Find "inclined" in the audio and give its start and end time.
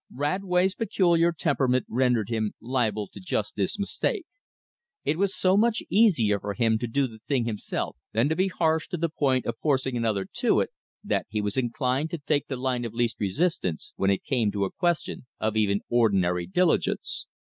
11.55-12.09